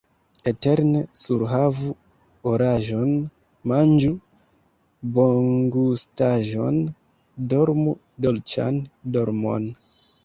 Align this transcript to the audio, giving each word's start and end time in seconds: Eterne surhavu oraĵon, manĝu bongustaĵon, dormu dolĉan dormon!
Eterne 0.51 1.01
surhavu 1.23 1.89
oraĵon, 2.51 3.13
manĝu 3.73 4.11
bongustaĵon, 5.19 6.83
dormu 7.53 7.95
dolĉan 8.27 8.85
dormon! 9.19 9.73